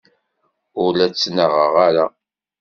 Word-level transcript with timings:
Ur 0.81 0.91
la 0.95 1.07
ttnaɣeɣ 1.07 1.73
ara. 1.87 2.05